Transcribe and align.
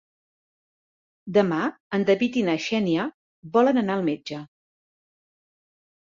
Demà 1.33 1.57
en 1.97 2.05
David 2.09 2.39
i 2.41 2.41
na 2.47 2.55
Xènia 2.67 3.05
volen 3.57 3.81
anar 3.81 3.97
al 3.97 4.05
metge. 4.07 4.39